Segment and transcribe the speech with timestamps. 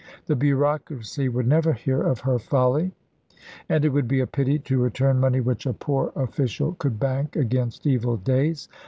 [0.25, 2.93] The bureaucracy would never hear of her folly,
[3.69, 7.35] and it would be a pity to return money which a poor official could bank
[7.35, 8.67] against evil days.